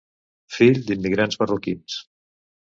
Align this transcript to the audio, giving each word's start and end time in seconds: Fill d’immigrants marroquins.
Fill 0.55 0.79
d’immigrants 0.87 1.37
marroquins. 1.43 1.99